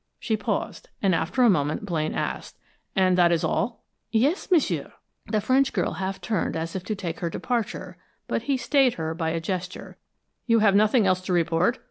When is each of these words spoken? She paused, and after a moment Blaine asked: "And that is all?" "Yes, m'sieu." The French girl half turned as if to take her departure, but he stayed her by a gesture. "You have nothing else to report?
She 0.19 0.35
paused, 0.35 0.89
and 1.03 1.13
after 1.13 1.43
a 1.43 1.49
moment 1.51 1.85
Blaine 1.85 2.15
asked: 2.15 2.57
"And 2.95 3.15
that 3.19 3.31
is 3.31 3.43
all?" 3.43 3.83
"Yes, 4.11 4.49
m'sieu." 4.49 4.89
The 5.27 5.39
French 5.41 5.73
girl 5.73 5.93
half 6.01 6.19
turned 6.19 6.55
as 6.57 6.75
if 6.75 6.83
to 6.85 6.95
take 6.95 7.19
her 7.19 7.29
departure, 7.29 7.97
but 8.27 8.41
he 8.49 8.57
stayed 8.57 8.95
her 8.95 9.13
by 9.13 9.29
a 9.29 9.39
gesture. 9.39 9.97
"You 10.47 10.57
have 10.57 10.73
nothing 10.73 11.05
else 11.05 11.21
to 11.27 11.33
report? 11.33 11.77